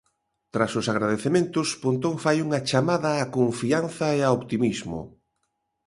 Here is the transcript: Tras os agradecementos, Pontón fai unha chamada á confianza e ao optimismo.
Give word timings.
Tras 0.53 0.71
os 0.79 0.89
agradecementos, 0.93 1.67
Pontón 1.83 2.15
fai 2.23 2.37
unha 2.45 2.63
chamada 2.69 3.09
á 3.23 3.25
confianza 3.37 4.05
e 4.17 4.19
ao 4.23 4.33
optimismo. 4.39 4.99